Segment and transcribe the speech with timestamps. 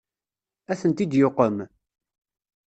[0.71, 1.57] Ad tent-id-yuqem?